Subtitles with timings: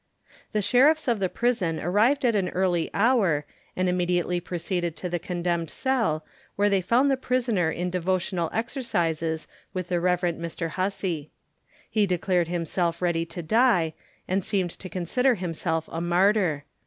[0.51, 5.19] The sheriffs of the prison arrived at an early hour, and immediately proceeded to the
[5.19, 10.21] condemned cell, where they found the prisoner in devotional exercises with the Rev.
[10.21, 10.69] Mr.
[10.69, 11.29] Hussey.
[11.87, 13.93] He declared himself ready to die,
[14.27, 16.65] and seemed to consider himself a martyr.